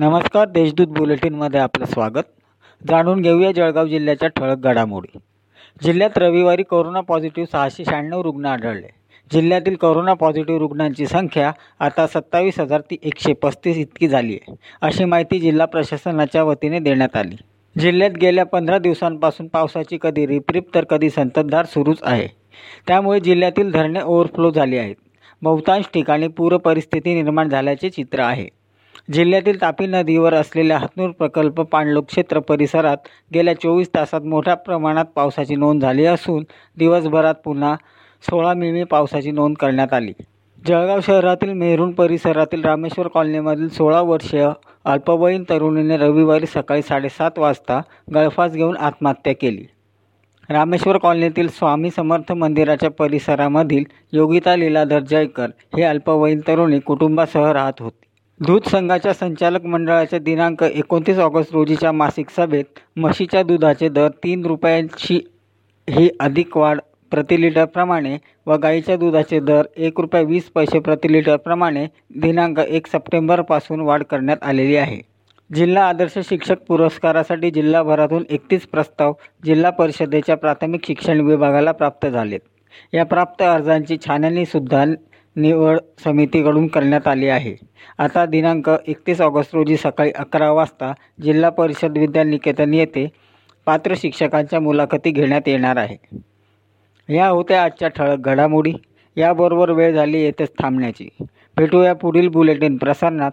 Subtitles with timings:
[0.00, 2.26] नमस्कार देशदूत बुलेटिनमध्ये आपलं स्वागत.
[2.88, 5.18] जाणून घेऊया जळगाव जिल्ह्याच्या ठळक घडामोडी.
[5.82, 8.88] जिल्ह्यात रविवारी कोरोना पॉझिटिव्ह सहाशे शहाण्णव रुग्ण आढळले.
[9.32, 15.04] जिल्ह्यातील कोरोना पॉझिटिव्ह रुग्णांची संख्या आता सत्तावीस हजार ती एकशे पस्तीस इतकी झाली आहे अशी
[15.04, 17.36] माहिती जिल्हा प्रशासनाच्या वतीने देण्यात आली.
[17.80, 22.26] जिल्ह्यात गेल्या पंधरा दिवसांपासून पावसाची कधी रिपरिप तर कधी संततधार सुरूच आहे.
[22.86, 24.96] त्यामुळे जिल्ह्यातील धरणे ओव्हरफ्लो झाली आहेत.
[25.42, 28.48] बहुतांश ठिकाणी पूरपरिस्थिती निर्माण झाल्याचे चित्र आहे.
[29.12, 32.96] जिल्ह्यातील तापी नदीवर असलेल्या हातनूर प्रकल्प पाणलोक क्षेत्र परिसरात
[33.34, 36.44] गेल्या चोवीस तासात मोठ्या प्रमाणात पावसाची नोंद झाली असून
[36.76, 37.74] दिवसभरात पुन्हा
[38.22, 40.12] सोळा मिमी पावसाची नोंद करण्यात आली.
[40.58, 44.48] जळगाव शहरातील मेहरून परिसरातील रामेश्वर कॉलनीमधील सोळा वर्षीय
[44.84, 47.80] अल्पवयीन तरुणीने रविवारी सकाळी साडेसात वाजता
[48.14, 49.64] गळफास घेऊन आत्महत्या केली.
[50.48, 58.06] रामेश्वर कॉलनीतील स्वामी समर्थ मंदिराच्या परिसरामधील योगिता लीलाधर जयकर हे अल्पवयीन तरुणी कुटुंबासह राहत होती.
[58.40, 65.20] दूध संघाच्या संचालक मंडळाच्या दिनांक एकोणतीस ऑगस्ट रोजीच्या मासिक सभेत म्हशीच्या दुधाचे दर तीन रुपयांची
[65.88, 71.86] ही अधिक वाढ प्रति लिटरप्रमाणे व गाईच्या दुधाचे दर एक रुपये वीस पैसे प्रति लिटरप्रमाणे
[72.16, 75.00] दिनांक एक सप्टेंबरपासून वाढ करण्यात आलेली आहे.
[75.54, 79.12] जिल्हा आदर्श शिक्षक पुरस्कारासाठी जिल्हाभरातून एकतीस प्रस्ताव
[79.44, 82.40] जिल्हा परिषदेच्या प्राथमिक शिक्षण विभागाला प्राप्त झालेत.
[82.94, 84.84] या प्राप्त अर्जांची छाननीसुद्धा
[85.36, 87.54] निवड समितीकडून करण्यात आली आहे.
[87.98, 90.92] आता दिनांक एकतीस ऑगस्ट रोजी सकाळी अकरा वाजता
[91.22, 93.08] जिल्हा परिषद विद्यानिकेतन येथे
[93.66, 95.96] पात्र शिक्षकांच्या मुलाखती घेण्यात येणार आहे.
[97.08, 98.72] या होत्या आजच्या ठळक घडामोडी.
[99.16, 101.08] याबरोबर वेळ झाली येथेच थांबण्याची.
[101.56, 103.30] भेटूया पुढील बुलेटिन प्रसारणात.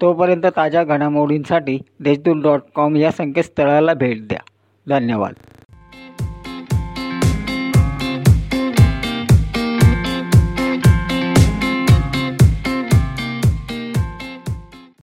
[0.00, 4.40] तोपर्यंत ताज्या घडामोडींसाठी देशदूत डॉट कॉम या संकेतस्थळाला भेट द्या.
[4.88, 5.32] धन्यवाद.